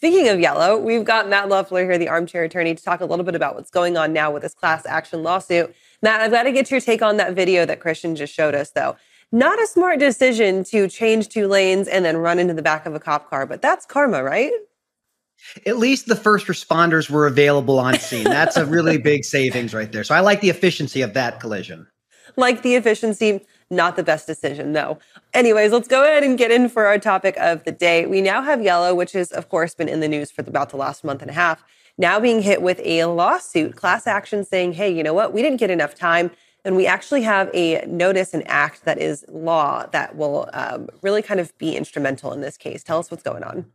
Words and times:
Speaking 0.00 0.30
of 0.30 0.40
yellow, 0.40 0.78
we've 0.78 1.04
got 1.04 1.28
Matt 1.28 1.50
Leffler 1.50 1.84
here, 1.84 1.98
the 1.98 2.08
armchair 2.08 2.42
attorney, 2.42 2.74
to 2.74 2.82
talk 2.82 3.02
a 3.02 3.04
little 3.04 3.22
bit 3.22 3.34
about 3.34 3.54
what's 3.54 3.70
going 3.70 3.98
on 3.98 4.14
now 4.14 4.30
with 4.30 4.40
this 4.40 4.54
class 4.54 4.86
action 4.86 5.22
lawsuit. 5.22 5.74
Matt, 6.00 6.22
I've 6.22 6.30
got 6.30 6.44
to 6.44 6.52
get 6.52 6.70
your 6.70 6.80
take 6.80 7.02
on 7.02 7.18
that 7.18 7.34
video 7.34 7.66
that 7.66 7.80
Christian 7.80 8.16
just 8.16 8.32
showed 8.32 8.54
us, 8.54 8.70
though. 8.70 8.96
Not 9.30 9.62
a 9.62 9.66
smart 9.66 9.98
decision 9.98 10.64
to 10.64 10.88
change 10.88 11.28
two 11.28 11.48
lanes 11.48 11.86
and 11.86 12.02
then 12.02 12.16
run 12.16 12.38
into 12.38 12.54
the 12.54 12.62
back 12.62 12.86
of 12.86 12.94
a 12.94 12.98
cop 12.98 13.28
car, 13.28 13.44
but 13.44 13.60
that's 13.60 13.84
karma, 13.84 14.24
right? 14.24 14.50
At 15.66 15.76
least 15.76 16.06
the 16.06 16.16
first 16.16 16.46
responders 16.46 17.10
were 17.10 17.26
available 17.26 17.78
on 17.78 17.98
scene. 17.98 18.24
That's 18.24 18.56
a 18.56 18.64
really 18.64 18.96
big 19.02 19.22
savings 19.26 19.74
right 19.74 19.92
there. 19.92 20.04
So 20.04 20.14
I 20.14 20.20
like 20.20 20.40
the 20.40 20.48
efficiency 20.48 21.02
of 21.02 21.12
that 21.12 21.40
collision. 21.40 21.86
Like 22.36 22.62
the 22.62 22.74
efficiency, 22.74 23.44
not 23.70 23.96
the 23.96 24.02
best 24.02 24.26
decision, 24.26 24.72
though. 24.72 24.98
Anyways, 25.32 25.72
let's 25.72 25.88
go 25.88 26.02
ahead 26.02 26.24
and 26.24 26.36
get 26.36 26.50
in 26.50 26.68
for 26.68 26.86
our 26.86 26.98
topic 26.98 27.36
of 27.38 27.64
the 27.64 27.72
day. 27.72 28.06
We 28.06 28.20
now 28.20 28.42
have 28.42 28.62
Yellow, 28.62 28.94
which 28.94 29.12
has, 29.12 29.30
of 29.30 29.48
course, 29.48 29.74
been 29.74 29.88
in 29.88 30.00
the 30.00 30.08
news 30.08 30.30
for 30.30 30.42
about 30.42 30.70
the 30.70 30.76
last 30.76 31.04
month 31.04 31.22
and 31.22 31.30
a 31.30 31.34
half, 31.34 31.62
now 31.96 32.18
being 32.18 32.42
hit 32.42 32.62
with 32.62 32.80
a 32.82 33.04
lawsuit, 33.04 33.76
class 33.76 34.06
action 34.06 34.44
saying, 34.44 34.72
hey, 34.72 34.90
you 34.90 35.02
know 35.02 35.14
what? 35.14 35.32
We 35.32 35.42
didn't 35.42 35.58
get 35.58 35.70
enough 35.70 35.94
time. 35.94 36.30
And 36.64 36.76
we 36.76 36.86
actually 36.86 37.22
have 37.22 37.50
a 37.54 37.84
notice 37.86 38.34
and 38.34 38.46
act 38.46 38.84
that 38.84 38.98
is 38.98 39.24
law 39.28 39.86
that 39.92 40.16
will 40.16 40.48
um, 40.52 40.88
really 41.00 41.22
kind 41.22 41.40
of 41.40 41.56
be 41.56 41.76
instrumental 41.76 42.32
in 42.32 42.40
this 42.42 42.56
case. 42.56 42.82
Tell 42.82 42.98
us 42.98 43.10
what's 43.10 43.22
going 43.22 43.42
on. 43.42 43.66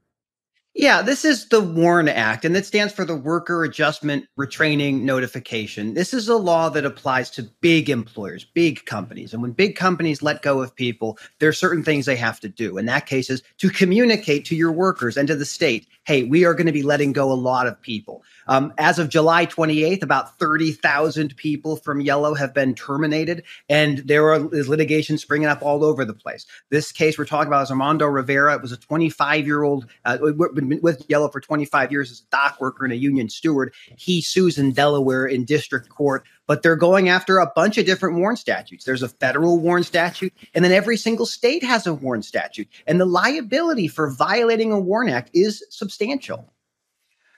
Yeah, 0.78 1.02
this 1.02 1.24
is 1.24 1.48
the 1.48 1.62
WARN 1.62 2.10
Act, 2.10 2.44
and 2.44 2.58
it 2.58 2.66
stands 2.66 2.92
for 2.92 3.06
the 3.06 3.16
Worker 3.16 3.64
Adjustment 3.64 4.28
Retraining 4.38 5.04
Notification. 5.04 5.94
This 5.94 6.14
is 6.14 6.28
a 6.28 6.36
law 6.36 6.68
that 6.68 6.84
applies 6.84 7.30
to 7.32 7.44
big 7.62 7.90
employers, 7.90 8.44
big 8.44 8.86
companies. 8.86 9.32
And 9.32 9.42
when 9.42 9.54
big 9.54 9.78
companies 9.78 10.22
let 10.22 10.42
go 10.42 10.62
of 10.62 10.76
people, 10.76 11.18
there 11.40 11.48
are 11.48 11.54
certain 11.54 11.82
things 11.82 12.06
they 12.06 12.18
have 12.18 12.42
to 12.42 12.50
do. 12.50 12.78
In 12.78 12.88
that 12.88 13.06
case, 13.06 13.30
is 13.30 13.42
to 13.60 13.70
communicate 13.70 14.44
to 14.48 14.56
your 14.58 14.74
workers 14.74 15.16
and 15.16 15.30
to 15.30 15.36
the 15.38 15.46
state, 15.46 15.88
hey, 16.04 16.24
we 16.24 16.44
are 16.44 16.54
going 16.54 16.68
to 16.68 16.74
be 16.74 16.84
letting 16.84 17.14
go 17.14 17.32
a 17.32 17.34
lot 17.34 17.68
of 17.68 17.82
people. 17.82 18.22
Um, 18.48 18.74
as 18.78 19.00
of 19.00 19.10
July 19.10 19.46
28th, 19.46 20.04
about 20.04 20.38
30,000 20.38 21.36
people 21.36 21.76
from 21.76 22.02
Yellow 22.02 22.34
have 22.34 22.54
been 22.54 22.76
terminated, 22.76 23.44
and 23.70 24.00
there 24.00 24.32
are 24.32 24.40
litigation 24.40 25.18
springing 25.18 25.48
up 25.48 25.62
all 25.62 25.84
over 25.84 26.06
the 26.06 26.14
place. 26.14 26.46
This 26.70 26.92
case 26.92 27.18
we're 27.18 27.26
talking 27.26 27.48
about 27.48 27.64
is 27.64 27.72
Armando 27.72 28.06
Rivera. 28.06 28.56
It 28.56 28.62
was 28.62 28.72
a 28.72 28.78
25 28.78 29.46
year 29.46 29.64
old, 29.64 29.88
uh, 30.06 30.18
been 30.54 30.80
with 30.82 31.06
Yellow 31.10 31.30
for 31.30 31.42
25 31.42 31.92
years 31.92 32.12
as 32.12 32.22
a 32.22 32.30
dock 32.30 32.60
worker 32.60 32.84
and 32.84 32.94
a 32.94 32.98
union 32.98 33.30
steward. 33.30 33.74
He 33.98 34.22
sues 34.22 34.58
in 34.58 34.74
Delaware 34.74 35.26
in 35.26 35.46
district 35.46 35.90
court 35.90 36.26
but 36.48 36.62
they're 36.62 36.76
going 36.76 37.10
after 37.10 37.38
a 37.38 37.52
bunch 37.56 37.78
of 37.78 37.86
different 37.86 38.20
WARN 38.20 38.36
statutes. 38.36 38.86
There's 38.86 39.04
a 39.04 39.10
federal 39.10 39.60
WARN 39.60 39.84
statute, 39.84 40.34
and 40.54 40.64
then 40.64 40.72
every 40.72 40.98
single 40.98 41.26
state 41.26 41.64
has 41.64 41.88
a 41.88 41.94
WARN 41.94 42.22
statute. 42.22 42.68
And 42.88 43.00
the 43.00 43.06
liability 43.06 43.88
for 43.88 44.12
violating 44.12 44.72
a 44.72 44.80
WARN 44.80 45.10
Act 45.10 45.32
is 45.34 45.64
substantial. 45.70 46.54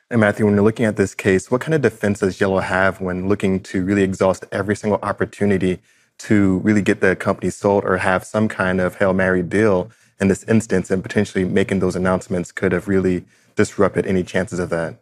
And 0.09 0.21
Matthew, 0.21 0.45
when 0.45 0.55
you're 0.55 0.63
looking 0.63 0.85
at 0.85 0.95
this 0.95 1.13
case, 1.13 1.51
what 1.51 1.59
kind 1.59 1.73
of 1.73 1.81
defense 1.81 2.21
does 2.21 2.39
Yellow 2.39 2.59
have 2.59 3.01
when 3.01 3.27
looking 3.27 3.59
to 3.63 3.83
really 3.83 4.03
exhaust 4.03 4.45
every 4.53 4.75
single 4.75 4.99
opportunity 5.03 5.79
to 6.19 6.59
really 6.59 6.81
get 6.81 7.01
the 7.01 7.15
company 7.15 7.49
sold 7.49 7.83
or 7.83 7.97
have 7.97 8.23
some 8.23 8.47
kind 8.47 8.79
of 8.79 8.95
Hail 8.95 9.13
Mary 9.13 9.43
deal 9.43 9.91
in 10.19 10.29
this 10.29 10.43
instance 10.45 10.89
and 10.89 11.03
potentially 11.03 11.43
making 11.43 11.79
those 11.79 11.95
announcements 11.95 12.53
could 12.53 12.71
have 12.71 12.87
really 12.87 13.25
disrupted 13.57 14.05
any 14.05 14.23
chances 14.23 14.59
of 14.59 14.69
that? 14.69 14.97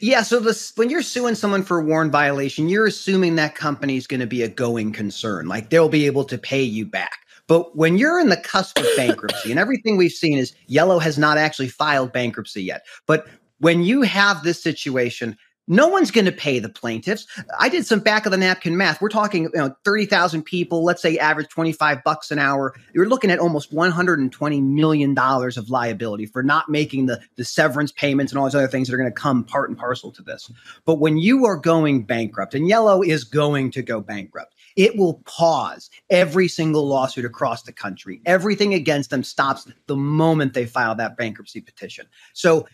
Yeah, 0.00 0.22
so 0.22 0.40
this, 0.40 0.72
when 0.76 0.88
you're 0.88 1.02
suing 1.02 1.34
someone 1.34 1.62
for 1.62 1.78
a 1.78 1.84
WARN 1.84 2.10
violation, 2.10 2.70
you're 2.70 2.86
assuming 2.86 3.34
that 3.34 3.54
company 3.54 3.96
is 3.96 4.06
going 4.06 4.20
to 4.20 4.26
be 4.26 4.42
a 4.42 4.48
going 4.48 4.92
concern, 4.92 5.46
like 5.46 5.68
they'll 5.68 5.88
be 5.90 6.06
able 6.06 6.24
to 6.24 6.38
pay 6.38 6.62
you 6.62 6.86
back. 6.86 7.18
But 7.48 7.76
when 7.76 7.98
you're 7.98 8.20
in 8.20 8.28
the 8.28 8.36
cusp 8.36 8.78
of 8.78 8.86
bankruptcy, 8.96 9.50
and 9.50 9.60
everything 9.60 9.96
we've 9.96 10.12
seen 10.12 10.38
is 10.38 10.54
Yellow 10.68 11.00
has 11.00 11.18
not 11.18 11.36
actually 11.36 11.68
filed 11.68 12.12
bankruptcy 12.12 12.62
yet, 12.62 12.86
but 13.06 13.26
when 13.62 13.84
you 13.84 14.02
have 14.02 14.42
this 14.42 14.60
situation, 14.60 15.36
no 15.68 15.86
one's 15.86 16.10
going 16.10 16.24
to 16.24 16.32
pay 16.32 16.58
the 16.58 16.68
plaintiffs. 16.68 17.28
I 17.60 17.68
did 17.68 17.86
some 17.86 18.00
back 18.00 18.26
of 18.26 18.32
the 18.32 18.38
napkin 18.38 18.76
math. 18.76 19.00
We're 19.00 19.08
talking, 19.08 19.44
you 19.44 19.50
know, 19.54 19.72
30,000 19.84 20.42
people, 20.42 20.82
let's 20.82 21.00
say 21.00 21.16
average 21.16 21.48
25 21.48 22.02
bucks 22.02 22.32
an 22.32 22.40
hour. 22.40 22.74
You're 22.92 23.08
looking 23.08 23.30
at 23.30 23.38
almost 23.38 23.72
120 23.72 24.60
million 24.60 25.14
dollars 25.14 25.56
of 25.56 25.70
liability 25.70 26.26
for 26.26 26.42
not 26.42 26.68
making 26.68 27.06
the 27.06 27.20
the 27.36 27.44
severance 27.44 27.92
payments 27.92 28.32
and 28.32 28.38
all 28.40 28.46
these 28.46 28.56
other 28.56 28.66
things 28.66 28.88
that 28.88 28.94
are 28.94 28.98
going 28.98 29.12
to 29.12 29.14
come 29.14 29.44
part 29.44 29.70
and 29.70 29.78
parcel 29.78 30.10
to 30.10 30.22
this. 30.22 30.50
But 30.84 30.96
when 30.96 31.18
you 31.18 31.44
are 31.44 31.56
going 31.56 32.02
bankrupt 32.02 32.54
and 32.54 32.66
Yellow 32.66 33.00
is 33.00 33.22
going 33.22 33.70
to 33.70 33.82
go 33.82 34.00
bankrupt, 34.00 34.56
it 34.74 34.96
will 34.96 35.22
pause 35.24 35.88
every 36.10 36.48
single 36.48 36.88
lawsuit 36.88 37.24
across 37.24 37.62
the 37.62 37.72
country. 37.72 38.20
Everything 38.26 38.74
against 38.74 39.10
them 39.10 39.22
stops 39.22 39.70
the 39.86 39.96
moment 39.96 40.54
they 40.54 40.66
file 40.66 40.96
that 40.96 41.16
bankruptcy 41.16 41.60
petition. 41.60 42.08
So 42.32 42.66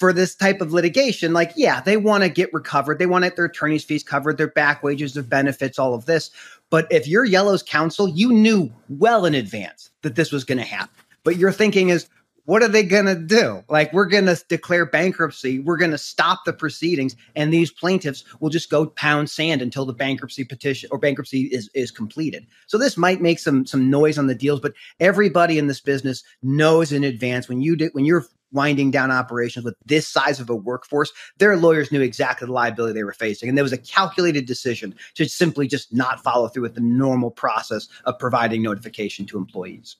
for 0.00 0.14
this 0.14 0.34
type 0.34 0.62
of 0.62 0.72
litigation, 0.72 1.34
like, 1.34 1.52
yeah, 1.56 1.82
they 1.82 1.98
want 1.98 2.24
to 2.24 2.30
get 2.30 2.52
recovered. 2.54 2.98
They 2.98 3.04
want 3.06 3.36
their 3.36 3.44
attorney's 3.44 3.84
fees 3.84 4.02
covered, 4.02 4.38
their 4.38 4.48
back 4.48 4.82
wages, 4.82 5.12
their 5.12 5.22
benefits, 5.22 5.78
all 5.78 5.94
of 5.94 6.06
this. 6.06 6.30
But 6.70 6.90
if 6.90 7.06
you're 7.06 7.26
Yellow's 7.26 7.62
counsel, 7.62 8.08
you 8.08 8.32
knew 8.32 8.72
well 8.88 9.26
in 9.26 9.34
advance 9.34 9.90
that 10.00 10.16
this 10.16 10.32
was 10.32 10.42
going 10.42 10.58
to 10.58 10.64
happen. 10.64 10.94
But 11.22 11.36
your 11.36 11.52
thinking 11.52 11.90
is, 11.90 12.08
what 12.46 12.62
are 12.62 12.68
they 12.68 12.82
going 12.82 13.04
to 13.04 13.14
do? 13.14 13.62
Like, 13.68 13.92
we're 13.92 14.06
going 14.06 14.24
to 14.24 14.42
declare 14.48 14.86
bankruptcy. 14.86 15.60
We're 15.60 15.76
going 15.76 15.90
to 15.90 15.98
stop 15.98 16.40
the 16.46 16.54
proceedings, 16.54 17.14
and 17.36 17.52
these 17.52 17.70
plaintiffs 17.70 18.24
will 18.40 18.48
just 18.48 18.70
go 18.70 18.86
pound 18.86 19.28
sand 19.28 19.60
until 19.60 19.84
the 19.84 19.92
bankruptcy 19.92 20.44
petition 20.44 20.88
or 20.90 20.98
bankruptcy 20.98 21.42
is, 21.42 21.68
is 21.74 21.90
completed. 21.90 22.46
So 22.66 22.78
this 22.78 22.96
might 22.96 23.20
make 23.20 23.38
some 23.38 23.66
some 23.66 23.90
noise 23.90 24.18
on 24.18 24.26
the 24.26 24.34
deals, 24.34 24.60
but 24.60 24.72
everybody 24.98 25.58
in 25.58 25.66
this 25.66 25.80
business 25.80 26.24
knows 26.42 26.90
in 26.90 27.04
advance 27.04 27.48
when 27.48 27.60
you 27.60 27.76
do 27.76 27.90
when 27.92 28.06
you're 28.06 28.24
winding 28.52 28.90
down 28.90 29.10
operations 29.10 29.64
with 29.64 29.74
this 29.84 30.08
size 30.08 30.40
of 30.40 30.50
a 30.50 30.54
workforce, 30.54 31.12
their 31.38 31.56
lawyers 31.56 31.92
knew 31.92 32.00
exactly 32.00 32.46
the 32.46 32.52
liability 32.52 32.94
they 32.94 33.04
were 33.04 33.12
facing. 33.12 33.48
And 33.48 33.56
there 33.56 33.64
was 33.64 33.72
a 33.72 33.78
calculated 33.78 34.46
decision 34.46 34.94
to 35.14 35.28
simply 35.28 35.66
just 35.66 35.92
not 35.92 36.22
follow 36.22 36.48
through 36.48 36.62
with 36.62 36.74
the 36.74 36.80
normal 36.80 37.30
process 37.30 37.88
of 38.04 38.18
providing 38.18 38.62
notification 38.62 39.26
to 39.26 39.38
employees. 39.38 39.96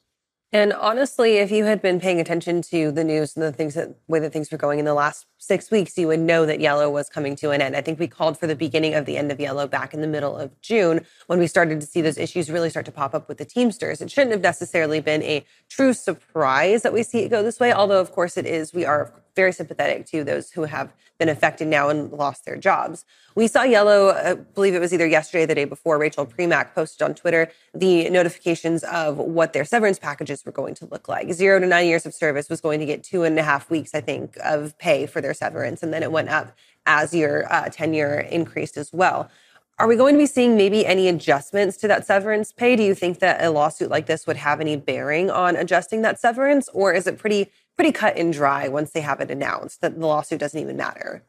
And 0.52 0.72
honestly, 0.72 1.36
if 1.36 1.52
you 1.52 1.64
had 1.64 1.80
been 1.80 2.00
paying 2.00 2.20
attention 2.20 2.62
to 2.62 2.90
the 2.90 3.04
news 3.04 3.36
and 3.36 3.44
the 3.44 3.52
things 3.52 3.74
that 3.74 3.96
way 4.08 4.18
that 4.18 4.32
things 4.32 4.50
were 4.50 4.58
going 4.58 4.80
in 4.80 4.84
the 4.84 4.94
last 4.94 5.26
six 5.40 5.70
weeks, 5.70 5.96
you 5.96 6.06
would 6.06 6.20
know 6.20 6.44
that 6.44 6.60
yellow 6.60 6.90
was 6.90 7.08
coming 7.08 7.34
to 7.34 7.50
an 7.50 7.62
end. 7.62 7.74
I 7.74 7.80
think 7.80 7.98
we 7.98 8.06
called 8.06 8.38
for 8.38 8.46
the 8.46 8.54
beginning 8.54 8.94
of 8.94 9.06
the 9.06 9.16
end 9.16 9.32
of 9.32 9.40
yellow 9.40 9.66
back 9.66 9.94
in 9.94 10.02
the 10.02 10.06
middle 10.06 10.36
of 10.36 10.60
June 10.60 11.04
when 11.26 11.38
we 11.38 11.46
started 11.46 11.80
to 11.80 11.86
see 11.86 12.02
those 12.02 12.18
issues 12.18 12.50
really 12.50 12.70
start 12.70 12.86
to 12.86 12.92
pop 12.92 13.14
up 13.14 13.26
with 13.26 13.38
the 13.38 13.46
Teamsters. 13.46 14.00
It 14.00 14.10
shouldn't 14.10 14.32
have 14.32 14.42
necessarily 14.42 15.00
been 15.00 15.22
a 15.22 15.44
true 15.68 15.94
surprise 15.94 16.82
that 16.82 16.92
we 16.92 17.02
see 17.02 17.20
it 17.20 17.30
go 17.30 17.42
this 17.42 17.58
way, 17.58 17.72
although 17.72 18.00
of 18.00 18.12
course 18.12 18.36
it 18.36 18.46
is. 18.46 18.74
We 18.74 18.84
are 18.84 19.12
very 19.36 19.52
sympathetic 19.52 20.06
to 20.06 20.24
those 20.24 20.50
who 20.50 20.64
have 20.64 20.92
been 21.18 21.28
affected 21.28 21.68
now 21.68 21.88
and 21.88 22.10
lost 22.12 22.44
their 22.44 22.56
jobs. 22.56 23.04
We 23.34 23.46
saw 23.46 23.62
Yellow, 23.62 24.10
I 24.10 24.34
believe 24.34 24.74
it 24.74 24.80
was 24.80 24.92
either 24.92 25.06
yesterday 25.06 25.44
or 25.44 25.46
the 25.46 25.54
day 25.54 25.64
before, 25.66 25.98
Rachel 25.98 26.26
Premack 26.26 26.74
posted 26.74 27.02
on 27.02 27.14
Twitter 27.14 27.50
the 27.74 28.10
notifications 28.10 28.82
of 28.84 29.18
what 29.18 29.52
their 29.52 29.64
severance 29.64 29.98
packages 29.98 30.44
were 30.44 30.52
going 30.52 30.74
to 30.76 30.86
look 30.86 31.08
like. 31.08 31.32
Zero 31.32 31.60
to 31.60 31.66
nine 31.66 31.86
years 31.86 32.06
of 32.06 32.14
service 32.14 32.48
was 32.48 32.60
going 32.60 32.80
to 32.80 32.86
get 32.86 33.04
two 33.04 33.22
and 33.22 33.38
a 33.38 33.42
half 33.42 33.70
weeks, 33.70 33.94
I 33.94 34.00
think, 34.00 34.36
of 34.42 34.76
pay 34.78 35.06
for 35.06 35.20
their 35.20 35.29
severance. 35.34 35.82
And 35.82 35.92
then 35.92 36.02
it 36.02 36.12
went 36.12 36.28
up 36.28 36.56
as 36.86 37.14
your 37.14 37.52
uh, 37.52 37.68
tenure 37.68 38.20
increased 38.20 38.76
as 38.76 38.92
well. 38.92 39.30
Are 39.78 39.86
we 39.86 39.96
going 39.96 40.14
to 40.14 40.18
be 40.18 40.26
seeing 40.26 40.56
maybe 40.56 40.84
any 40.84 41.08
adjustments 41.08 41.78
to 41.78 41.88
that 41.88 42.06
severance 42.06 42.52
pay? 42.52 42.76
Do 42.76 42.82
you 42.82 42.94
think 42.94 43.20
that 43.20 43.42
a 43.42 43.50
lawsuit 43.50 43.90
like 43.90 44.06
this 44.06 44.26
would 44.26 44.36
have 44.36 44.60
any 44.60 44.76
bearing 44.76 45.30
on 45.30 45.56
adjusting 45.56 46.02
that 46.02 46.20
severance? 46.20 46.68
Or 46.74 46.92
is 46.92 47.06
it 47.06 47.18
pretty 47.18 47.50
pretty 47.80 47.92
cut 47.92 48.14
and 48.18 48.30
dry 48.30 48.68
once 48.68 48.90
they 48.90 49.00
have 49.00 49.22
it 49.22 49.30
announced 49.30 49.80
that 49.80 49.98
the 49.98 50.06
lawsuit 50.06 50.38
doesn't 50.38 50.60
even 50.60 50.76
matter. 50.76 51.22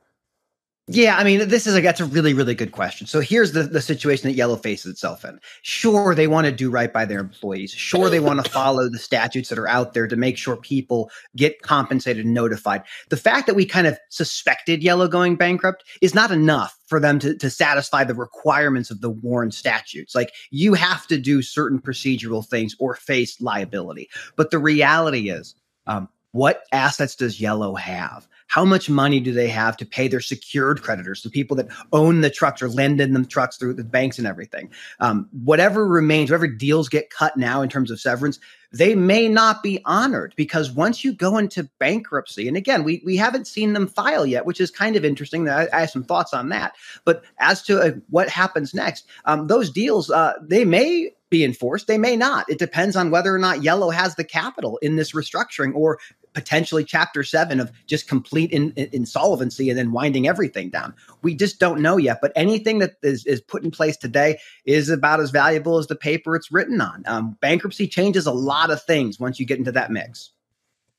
Yeah, 0.87 1.15
I 1.15 1.23
mean, 1.23 1.47
this 1.47 1.67
is 1.67 1.75
like 1.75 1.83
that's 1.83 1.99
a 2.01 2.05
really, 2.05 2.33
really 2.33 2.55
good 2.55 2.71
question. 2.71 3.05
So 3.05 3.19
here's 3.19 3.51
the, 3.51 3.63
the 3.63 3.81
situation 3.81 4.27
that 4.27 4.35
Yellow 4.35 4.55
faces 4.55 4.91
itself 4.91 5.23
in. 5.23 5.39
Sure, 5.61 6.15
they 6.15 6.27
want 6.27 6.45
to 6.45 6.51
do 6.51 6.71
right 6.71 6.91
by 6.91 7.05
their 7.05 7.19
employees. 7.19 7.71
Sure, 7.71 8.09
they 8.09 8.19
want 8.19 8.43
to 8.43 8.51
follow 8.51 8.89
the 8.89 8.97
statutes 8.97 9.49
that 9.49 9.59
are 9.59 9.67
out 9.67 9.93
there 9.93 10.07
to 10.07 10.15
make 10.15 10.37
sure 10.37 10.57
people 10.57 11.11
get 11.35 11.61
compensated 11.61 12.25
and 12.25 12.33
notified. 12.33 12.81
The 13.09 13.15
fact 13.15 13.45
that 13.45 13.55
we 13.55 13.63
kind 13.63 13.85
of 13.85 13.97
suspected 14.09 14.81
Yellow 14.81 15.07
going 15.07 15.35
bankrupt 15.35 15.83
is 16.01 16.16
not 16.16 16.31
enough 16.31 16.78
for 16.87 16.99
them 16.99 17.19
to, 17.19 17.37
to 17.37 17.49
satisfy 17.49 18.03
the 18.03 18.16
requirements 18.16 18.89
of 18.89 19.01
the 19.01 19.11
WARN 19.11 19.51
statutes. 19.51 20.16
Like 20.16 20.34
you 20.49 20.73
have 20.73 21.05
to 21.07 21.19
do 21.19 21.43
certain 21.43 21.79
procedural 21.79 22.45
things 22.45 22.75
or 22.79 22.95
face 22.95 23.39
liability. 23.39 24.09
But 24.35 24.51
the 24.51 24.59
reality 24.59 25.29
is, 25.29 25.55
um, 25.85 26.09
what 26.31 26.63
assets 26.72 27.16
does 27.16 27.41
Yellow 27.41 27.75
have? 27.75 28.28
How 28.47 28.66
much 28.66 28.89
money 28.89 29.22
do 29.22 29.31
they 29.31 29.47
have 29.47 29.78
to 29.78 29.85
pay 29.85 30.09
their 30.09 30.19
secured 30.19 30.81
creditors, 30.81 31.22
the 31.22 31.29
people 31.29 31.55
that 31.57 31.69
own 31.93 32.19
the 32.19 32.29
trucks 32.29 32.61
or 32.61 32.67
lend 32.67 32.99
in 32.99 33.13
them 33.13 33.25
trucks 33.25 33.55
through 33.55 33.75
the 33.75 33.83
banks 33.83 34.17
and 34.17 34.28
everything? 34.28 34.72
Um, 34.99 35.29
whatever 35.31 35.87
remains, 35.87 36.29
whatever 36.29 36.47
deals 36.47 36.89
get 36.89 37.09
cut 37.09 37.37
now 37.37 37.61
in 37.61 37.69
terms 37.69 37.91
of 37.91 37.99
severance, 37.99 38.39
they 38.73 38.95
may 38.95 39.28
not 39.28 39.63
be 39.63 39.81
honored 39.85 40.33
because 40.35 40.72
once 40.72 41.03
you 41.03 41.13
go 41.13 41.37
into 41.37 41.69
bankruptcy, 41.79 42.47
and 42.47 42.57
again, 42.57 42.84
we, 42.84 43.01
we 43.05 43.17
haven't 43.17 43.47
seen 43.47 43.73
them 43.73 43.87
file 43.87 44.25
yet, 44.25 44.45
which 44.45 44.61
is 44.61 44.72
kind 44.72 44.95
of 44.95 45.05
interesting. 45.05 45.47
I, 45.47 45.67
I 45.73 45.81
have 45.81 45.89
some 45.89 46.03
thoughts 46.03 46.34
on 46.34 46.49
that. 46.49 46.75
But 47.05 47.23
as 47.39 47.61
to 47.63 47.79
uh, 47.79 47.91
what 48.09 48.29
happens 48.29 48.73
next, 48.73 49.05
um, 49.25 49.47
those 49.47 49.69
deals, 49.69 50.09
uh, 50.09 50.34
they 50.41 50.66
may 50.66 51.11
be 51.29 51.43
enforced. 51.43 51.87
They 51.87 51.97
may 51.97 52.16
not. 52.16 52.47
It 52.49 52.59
depends 52.59 52.95
on 52.95 53.09
whether 53.09 53.34
or 53.34 53.39
not 53.39 53.63
Yellow 53.63 53.89
has 53.89 54.16
the 54.16 54.23
capital 54.23 54.77
in 54.81 54.97
this 54.97 55.13
restructuring 55.13 55.73
or 55.73 55.97
potentially 56.33 56.83
chapter 56.83 57.23
seven 57.23 57.59
of 57.59 57.72
just 57.87 58.07
complete 58.07 58.51
in, 58.51 58.72
in, 58.75 58.89
insolvency 58.91 59.69
and 59.69 59.78
then 59.78 59.91
winding 59.91 60.28
everything 60.28 60.69
down. 60.69 60.93
We 61.22 61.35
just 61.35 61.59
don't 61.59 61.81
know 61.81 61.97
yet. 61.97 62.19
But 62.22 62.31
anything 62.35 62.79
that 62.79 62.95
is, 63.01 63.25
is 63.25 63.41
put 63.41 63.63
in 63.63 63.72
place 63.72 63.97
today 63.97 64.39
is 64.66 64.89
about 64.89 65.19
as 65.19 65.31
valuable 65.31 65.78
as 65.78 65.87
the 65.87 65.95
paper 65.95 66.35
it's 66.35 66.51
written 66.51 66.81
on. 66.81 67.03
Um, 67.05 67.37
bankruptcy 67.41 67.87
changes 67.87 68.25
a 68.25 68.31
lot 68.31 68.72
of 68.72 68.81
things 68.83 69.19
once 69.19 69.39
you 69.39 69.45
get 69.45 69.59
into 69.59 69.72
that 69.73 69.91
mix. 69.91 70.31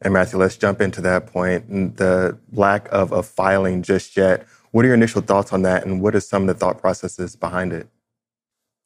And 0.02 0.14
Matthew, 0.14 0.38
let's 0.38 0.56
jump 0.56 0.81
into 0.81 1.00
that 1.02 1.26
point. 1.26 1.96
The 1.96 2.37
lack 2.52 2.88
of 2.90 3.12
a 3.12 3.23
filing 3.23 3.82
just 3.82 4.17
yet. 4.17 4.46
What 4.73 4.85
are 4.85 4.88
your 4.88 4.96
initial 4.96 5.20
thoughts 5.20 5.52
on 5.52 5.62
that, 5.62 5.85
and 5.85 6.00
what 6.00 6.14
are 6.14 6.20
some 6.20 6.43
of 6.43 6.49
the 6.49 6.55
thought 6.55 6.81
processes 6.81 7.37
behind 7.37 7.73
it? 7.73 7.88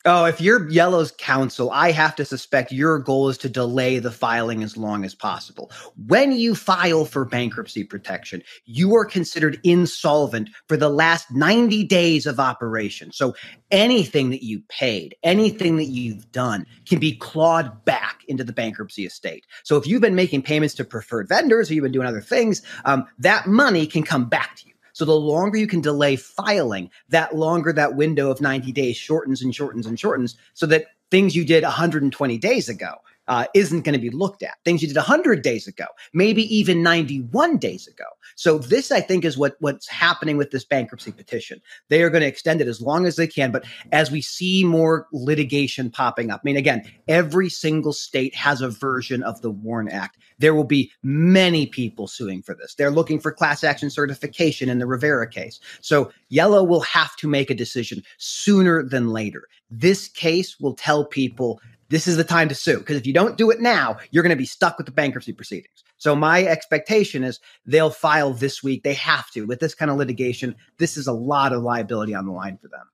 Oh, 0.09 0.25
if 0.25 0.41
you're 0.41 0.69
Yellow's 0.69 1.11
counsel, 1.19 1.69
I 1.73 1.91
have 1.91 2.15
to 2.15 2.25
suspect 2.25 2.71
your 2.71 3.01
goal 3.01 3.29
is 3.29 3.37
to 3.39 3.49
delay 3.49 3.99
the 3.99 4.13
filing 4.13 4.63
as 4.63 4.77
long 4.77 5.05
as 5.05 5.17
possible. 5.17 5.73
When 6.07 6.31
you 6.31 6.55
file 6.55 7.05
for 7.05 7.25
bankruptcy 7.25 7.83
protection, 7.83 8.45
you 8.67 8.95
are 8.95 9.05
considered 9.05 9.59
insolvent 9.65 10.51
for 10.69 10.77
the 10.77 10.91
last 10.91 11.33
90 11.33 11.83
days 11.83 12.25
of 12.25 12.39
operation. 12.39 13.11
So 13.11 13.35
anything 13.73 14.31
that 14.31 14.45
you 14.45 14.63
paid, 14.69 15.17
anything 15.25 15.77
that 15.79 15.87
you've 15.87 16.31
done 16.31 16.67
can 16.89 17.01
be 17.01 17.17
clawed 17.17 17.85
back 17.85 18.21
into 18.29 18.45
the 18.45 18.53
bankruptcy 18.53 19.07
estate. 19.07 19.45
So 19.65 19.77
if 19.77 19.89
you've 19.89 20.03
been 20.03 20.15
making 20.15 20.43
payments 20.43 20.77
to 20.77 20.85
preferred 20.85 21.29
vendors 21.29 21.69
or 21.69 21.75
you've 21.75 21.83
been 21.83 21.91
doing 21.91 22.07
other 22.07 22.21
things, 22.21 22.63
um, 22.85 23.07
that 23.19 23.49
money 23.49 23.89
can 23.89 24.05
come 24.05 24.29
back 24.29 24.55
to 24.55 24.69
you. 24.69 24.76
So 24.97 25.05
the 25.05 25.13
longer 25.13 25.59
you 25.59 25.67
can 25.67 25.83
delay 25.83 26.17
filing, 26.17 26.91
that 27.11 27.37
longer 27.37 27.71
that 27.71 27.97
window 27.97 28.31
of 28.31 28.41
90 28.41 28.73
days 28.73 28.97
shortens 28.97 29.43
and 29.43 29.55
shortens 29.55 29.85
and 29.85 30.01
shortens 30.01 30.39
so 30.55 30.65
that 30.69 30.87
things 31.11 31.37
you 31.37 31.45
did 31.45 31.65
120 31.65 32.39
days 32.39 32.71
ago 32.71 32.95
uh, 33.29 33.47
isn't 33.55 33.83
going 33.83 33.95
to 33.95 34.01
be 34.01 34.11
looked 34.11 34.43
at. 34.43 34.55
Things 34.65 34.83
you 34.83 34.89
did 34.89 34.97
100 34.97 35.43
days 35.43 35.67
ago, 35.67 35.87
maybe 36.13 36.43
even 36.55 36.83
91 36.83 37.59
days 37.59 37.87
ago. 37.87 38.05
So 38.35 38.59
this, 38.59 38.91
I 38.91 39.01
think, 39.01 39.25
is 39.25 39.39
what 39.39 39.57
what's 39.61 39.89
happening 39.89 40.37
with 40.37 40.51
this 40.51 40.65
bankruptcy 40.65 41.13
petition. 41.13 41.61
They 41.89 42.03
are 42.03 42.11
going 42.11 42.23
to 42.23 42.29
extend 42.29 42.61
it 42.61 42.69
as 42.69 42.81
long 42.81 43.07
as 43.07 43.17
they 43.17 43.27
can, 43.27 43.51
but 43.51 43.65
as 43.93 44.11
we 44.11 44.21
see 44.21 44.65
more 44.65 45.07
litigation 45.13 45.91
popping 45.91 46.31
up, 46.31 46.41
I 46.43 46.45
mean, 46.45 46.57
again, 46.57 46.91
every 47.09 47.49
single 47.49 47.93
state 47.93 48.35
has 48.35 48.61
a 48.61 48.69
version 48.69 49.23
of 49.23 49.41
the 49.43 49.51
WARN 49.51 49.89
Act. 49.89 50.19
There 50.39 50.55
will 50.55 50.65
be 50.65 50.93
many 51.03 51.67
people 51.67 52.07
suing 52.07 52.43
for 52.43 52.55
this. 52.55 52.75
They're 52.75 52.91
looking 52.91 53.21
for 53.21 53.33
class 53.33 53.65
action 53.65 53.91
certification 53.91 54.69
in 54.69 54.79
the 54.79 54.87
Rivera 54.87 55.29
case. 55.29 55.61
So 55.81 56.13
Yellow 56.29 56.63
will 56.63 56.81
have 56.81 57.17
to 57.17 57.29
make 57.29 57.51
a 57.51 57.55
decision 57.55 58.03
sooner 58.19 58.83
than 58.83 59.09
later. 59.09 59.45
This 59.71 60.09
case 60.09 60.61
will 60.61 60.75
tell 60.75 61.05
people 61.05 61.61
this 61.89 62.07
is 62.07 62.17
the 62.17 62.25
time 62.25 62.49
to 62.49 62.55
sue. 62.55 62.79
Because 62.79 62.97
if 62.97 63.07
you 63.07 63.13
don't 63.13 63.37
do 63.37 63.51
it 63.51 63.61
now, 63.61 63.99
you're 64.11 64.23
going 64.23 64.31
to 64.31 64.37
be 64.37 64.47
stuck 64.47 64.77
with 64.77 64.87
the 64.87 64.93
bankruptcy 64.93 65.33
proceedings. 65.33 65.85
So 65.99 66.15
my 66.15 66.45
expectation 66.45 67.25
is 67.25 67.41
they'll 67.65 67.91
file 67.91 68.33
this 68.33 68.63
week. 68.63 68.83
They 68.83 68.95
have 68.95 69.31
to. 69.31 69.47
With 69.47 69.61
this 69.61 69.75
kind 69.75 69.91
of 69.91 69.97
litigation, 69.97 70.57
this 70.79 70.97
is 70.97 71.07
a 71.07 71.13
lot 71.13 71.53
of 71.53 71.63
liability 71.63 72.15
on 72.15 72.27
the 72.27 72.33
line 72.33 72.59
for 72.59 72.69
them. 72.69 72.85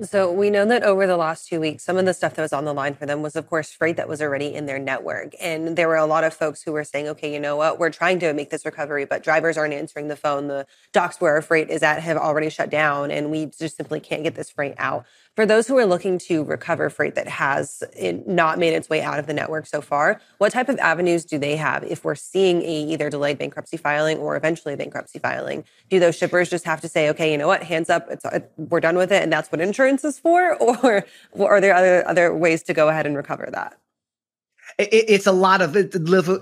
So 0.00 0.30
we 0.30 0.48
know 0.48 0.64
that 0.66 0.84
over 0.84 1.08
the 1.08 1.16
last 1.16 1.48
two 1.48 1.58
weeks, 1.58 1.82
some 1.82 1.96
of 1.96 2.04
the 2.04 2.14
stuff 2.14 2.34
that 2.34 2.42
was 2.42 2.52
on 2.52 2.64
the 2.64 2.72
line 2.72 2.94
for 2.94 3.04
them 3.04 3.20
was, 3.20 3.34
of 3.34 3.48
course, 3.48 3.72
freight 3.72 3.96
that 3.96 4.08
was 4.08 4.22
already 4.22 4.54
in 4.54 4.66
their 4.66 4.78
network. 4.78 5.32
And 5.40 5.74
there 5.76 5.88
were 5.88 5.96
a 5.96 6.06
lot 6.06 6.22
of 6.22 6.32
folks 6.32 6.62
who 6.62 6.70
were 6.70 6.84
saying, 6.84 7.08
okay, 7.08 7.32
you 7.32 7.40
know 7.40 7.56
what, 7.56 7.80
we're 7.80 7.90
trying 7.90 8.20
to 8.20 8.32
make 8.32 8.50
this 8.50 8.64
recovery, 8.64 9.06
but 9.06 9.24
drivers 9.24 9.58
aren't 9.58 9.74
answering 9.74 10.06
the 10.06 10.14
phone. 10.14 10.46
The 10.46 10.66
docks 10.92 11.20
where 11.20 11.34
our 11.34 11.42
freight 11.42 11.68
is 11.68 11.82
at 11.82 12.00
have 12.00 12.16
already 12.16 12.48
shut 12.48 12.70
down, 12.70 13.10
and 13.10 13.32
we 13.32 13.46
just 13.46 13.76
simply 13.76 13.98
can't 13.98 14.22
get 14.22 14.36
this 14.36 14.50
freight 14.50 14.74
out. 14.78 15.04
For 15.38 15.46
those 15.46 15.68
who 15.68 15.78
are 15.78 15.86
looking 15.86 16.18
to 16.26 16.42
recover 16.42 16.90
freight 16.90 17.14
that 17.14 17.28
has 17.28 17.84
eh, 17.94 18.18
not 18.26 18.58
made 18.58 18.74
its 18.74 18.90
way 18.90 19.02
out 19.02 19.20
of 19.20 19.28
the 19.28 19.32
network 19.32 19.66
so 19.66 19.80
far, 19.80 20.20
what 20.38 20.50
type 20.50 20.68
of 20.68 20.80
avenues 20.80 21.24
do 21.24 21.38
they 21.38 21.54
have 21.54 21.84
if 21.84 22.04
we're 22.04 22.16
seeing 22.16 22.60
a 22.62 22.82
either 22.86 23.08
delayed 23.08 23.38
bankruptcy 23.38 23.76
filing 23.76 24.18
or 24.18 24.34
eventually 24.34 24.74
bankruptcy 24.74 25.20
filing? 25.20 25.62
Do 25.90 26.00
those 26.00 26.16
shippers 26.16 26.50
just 26.50 26.64
have 26.64 26.80
to 26.80 26.88
say, 26.88 27.08
okay, 27.10 27.30
you 27.30 27.38
know 27.38 27.46
what, 27.46 27.62
hands 27.62 27.88
up, 27.88 28.08
it's, 28.10 28.24
eh, 28.24 28.40
we're 28.56 28.80
done 28.80 28.96
with 28.96 29.12
it, 29.12 29.22
and 29.22 29.32
that's 29.32 29.52
what 29.52 29.60
insurance 29.60 30.02
is 30.02 30.18
for, 30.18 30.56
or, 30.60 31.04
or 31.30 31.48
are 31.48 31.60
there 31.60 31.72
other 31.72 32.04
other 32.08 32.34
ways 32.34 32.64
to 32.64 32.74
go 32.74 32.88
ahead 32.88 33.06
and 33.06 33.14
recover 33.14 33.48
that? 33.52 33.78
It, 34.78 34.88
it's 35.08 35.26
a 35.26 35.32
lot 35.32 35.60
of 35.60 35.72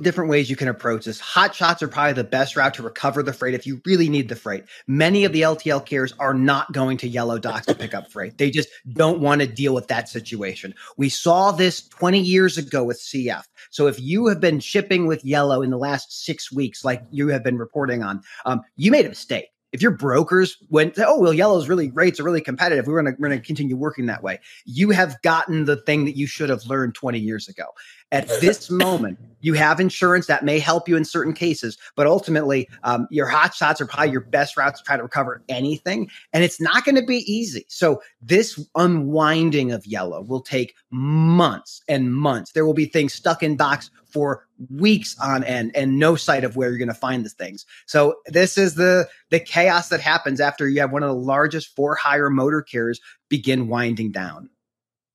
different 0.03 0.31
ways 0.31 0.51
you 0.51 0.57
can 0.57 0.69
approach 0.69 1.07
this. 1.07 1.19
Hot 1.21 1.55
shots 1.55 1.83
are 1.83 1.89
probably 1.89 2.13
the 2.13 2.25
best 2.25 2.55
route 2.55 2.75
to 2.75 2.83
recover 2.83 3.23
the 3.23 3.33
freight 3.33 3.55
if 3.55 3.67
you 3.67 3.81
really 3.87 4.09
need 4.09 4.29
the 4.29 4.37
freight. 4.37 4.65
Many 4.87 5.25
of 5.25 5.33
the 5.33 5.41
LTL 5.41 5.85
carriers 5.87 6.13
are 6.19 6.35
not 6.35 6.71
going 6.73 6.99
to 6.99 7.09
yellow 7.09 7.39
docks 7.39 7.67
to 7.67 7.75
pick 7.75 7.95
up 7.95 8.11
freight. 8.13 8.37
They 8.37 8.51
just 8.51 8.69
don't 8.93 9.21
want 9.21 9.41
to 9.41 9.47
deal 9.47 9.75
with 9.75 9.89
that 9.89 10.09
situation. 10.09 10.75
We 10.99 11.09
saw 11.09 11.51
this 11.51 11.89
20 11.89 12.21
years 12.21 12.59
ago 12.59 12.85
with 12.85 13.01
CF. 13.01 13.45
So 13.71 13.87
if 13.87 13.99
you 13.99 14.27
have 14.27 14.41
been 14.41 14.61
shipping 14.61 15.07
with 15.07 15.25
yellow 15.25 15.63
in 15.63 15.71
the 15.71 15.79
last 15.79 16.25
six 16.25 16.53
weeks, 16.53 16.85
like 16.85 17.03
you 17.11 17.29
have 17.29 17.43
been 17.43 17.59
reporting 17.59 18.03
on, 18.03 18.23
um, 18.45 18.61
you 18.77 18.91
made 18.91 19.07
a 19.07 19.11
mistake 19.11 19.49
if 19.73 19.83
your 19.83 19.91
brokers 19.91 20.57
went, 20.71 20.99
oh 20.99 21.19
well, 21.19 21.33
yellow's 21.33 21.69
really 21.69 21.91
rates 21.91 22.21
are 22.21 22.25
really 22.25 22.41
competitive. 22.41 22.87
We're 22.87 23.03
gonna 23.03 23.17
we're 23.19 23.29
gonna 23.29 23.41
continue 23.41 23.77
working 23.77 24.07
that 24.07 24.23
way. 24.23 24.41
You 24.65 24.91
have 24.91 25.21
gotten 25.23 25.65
the 25.65 25.77
thing 25.77 26.05
that 26.05 26.17
you 26.17 26.27
should 26.27 26.51
have 26.51 26.65
learned 26.67 26.95
20 26.95 27.19
years 27.19 27.49
ago. 27.49 27.65
At 28.13 28.29
this 28.41 28.71
moment, 28.71 29.19
you 29.41 29.55
have 29.55 29.81
insurance 29.81 30.27
that 30.27 30.45
may 30.45 30.59
help 30.59 30.89
you 30.89 30.97
in 30.97 31.05
certain 31.05 31.33
cases, 31.33 31.77
but 31.97 32.07
ultimately, 32.07 32.69
um, 32.85 33.07
your 33.11 33.27
hot 33.27 33.55
shots 33.55 33.81
are 33.81 33.87
probably 33.87 34.13
your 34.13 34.23
best 34.23 34.57
route 34.57 34.77
to 34.77 34.83
try 34.83 34.97
to 34.97 35.03
recover 35.03 35.43
anything, 35.49 36.11
and 36.33 36.45
it's 36.45 36.61
not 36.61 36.85
going 36.85 36.97
to 36.97 37.05
be 37.05 37.31
easy. 37.31 37.67
So 37.69 38.01
this 38.23 38.65
unwinding 38.77 39.73
of 39.73 39.85
yellow 39.87 40.23
will 40.23 40.43
take 40.43 40.75
months 40.91 41.83
and 41.89 42.15
months. 42.15 42.53
There 42.53 42.65
will 42.65 42.75
be 42.75 42.87
things 42.87 43.13
stuck 43.13 43.43
in 43.43 43.57
docks 43.57 43.91
for 44.17 44.47
weeks 44.71 45.15
on 45.21 45.45
end 45.45 45.71
and 45.75 45.99
no 45.99 46.17
sight 46.17 46.45
of 46.45 46.57
where 46.57 46.71
you're 46.71 46.79
going 46.79 46.89
to 46.89 46.95
find 46.95 47.25
the 47.25 47.29
things. 47.29 47.67
So 47.85 48.17
this 48.27 48.57
is 48.57 48.75
the 48.75 49.07
the 49.31 49.41
chaos 49.41 49.89
that 49.89 50.01
happens 50.01 50.41
after 50.41 50.69
you 50.69 50.81
have 50.81 50.93
one 50.93 51.03
of 51.03 51.09
the 51.09 51.15
largest 51.15 51.75
for 51.75 51.95
hire 51.95 52.31
motor 52.31 52.63
carriers 52.63 53.01
begin 53.29 53.69
winding 53.69 54.13
down. 54.13 54.51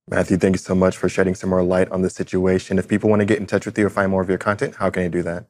Matthew, 0.10 0.38
thank 0.38 0.56
you 0.56 0.60
so 0.60 0.75
much 0.75 0.98
for 0.98 1.08
shedding 1.08 1.36
some 1.36 1.50
more 1.50 1.63
light 1.63 1.90
on 1.92 2.02
the 2.02 2.10
situation. 2.10 2.78
If 2.78 2.88
people 2.88 3.10
want 3.10 3.22
to 3.22 3.25
get 3.25 3.40
in 3.40 3.48
touch 3.48 3.66
with 3.66 3.78
you 3.78 3.86
or 3.86 3.90
find 3.90 4.12
more 4.12 4.22
of 4.22 4.30
your 4.30 4.38
content, 4.38 4.75
how 4.75 4.90
can 4.90 5.04
they 5.04 5.10
do 5.10 5.24
that? 5.24 5.46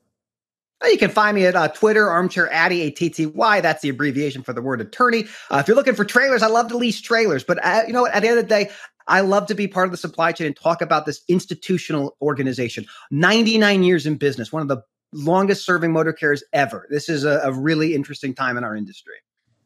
You 0.84 0.98
can 0.98 1.12
find 1.12 1.36
me 1.36 1.46
at 1.46 1.56
uh, 1.56 1.68
Twitter, 1.68 2.10
Armchair 2.10 2.52
Atty, 2.52 2.82
A-T-T-Y. 2.82 3.62
That's 3.62 3.82
the 3.82 3.90
abbreviation 3.90 4.42
for 4.42 4.52
the 4.52 4.64
word 4.64 4.82
attorney. 4.82 5.26
Uh, 5.52 5.58
if 5.58 5.68
you're 5.68 5.76
looking 5.76 5.94
for 5.94 6.06
trailers, 6.06 6.42
I 6.42 6.48
love 6.48 6.70
to 6.70 6.78
lease 6.78 7.00
trailers. 7.00 7.44
But 7.44 7.64
uh, 7.64 7.84
you 7.86 7.94
know 7.94 8.02
what? 8.02 8.14
At 8.14 8.22
the 8.22 8.30
end 8.30 8.40
of 8.40 8.46
the 8.46 8.50
day, 8.50 8.72
I 9.08 9.22
love 9.22 9.46
to 9.48 9.56
be 9.56 9.68
part 9.68 9.86
of 9.86 9.92
the 9.92 9.98
supply 9.98 10.32
chain 10.32 10.48
and 10.48 10.56
talk 10.56 10.82
about 10.82 11.06
this 11.06 11.22
institutional 11.28 12.18
organization. 12.22 12.86
99 13.12 13.84
years 13.84 14.06
in 14.06 14.16
business, 14.16 14.52
one 14.52 14.62
of 14.62 14.68
the 14.68 14.82
longest 15.14 15.66
serving 15.66 15.92
motor 15.92 16.14
carriers 16.14 16.44
ever. 16.54 16.88
This 16.90 17.10
is 17.10 17.26
a, 17.26 17.42
a 17.44 17.54
really 17.54 17.94
interesting 17.96 18.34
time 18.34 18.58
in 18.58 18.64
our 18.64 18.76
industry. 18.76 19.16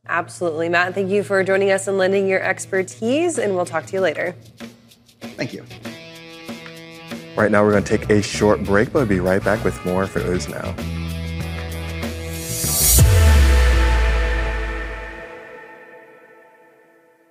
Absolutely. 0.08 0.69
Matt, 0.69 0.93
thank 0.93 1.10
you 1.10 1.24
for 1.24 1.43
joining 1.43 1.72
us 1.72 1.88
and 1.88 1.98
lending 1.98 2.27
your 2.27 2.41
expertise, 2.41 3.39
and 3.39 3.55
we'll 3.55 3.65
talk 3.65 3.86
to 3.88 3.93
you 3.93 4.01
later. 4.01 4.36
Thank 5.19 5.53
you. 5.53 5.65
Right 7.36 7.51
now, 7.51 7.63
we're 7.63 7.72
going 7.72 7.84
to 7.84 7.98
take 7.98 8.10
a 8.10 8.22
short 8.22 8.63
break, 8.63 8.93
but 8.93 9.00
we'll 9.00 9.08
be 9.08 9.19
right 9.19 9.43
back 9.43 9.63
with 9.63 9.84
more 9.86 10.08
for 10.08 10.19
Ooze 10.19 10.48
Now. 10.48 10.74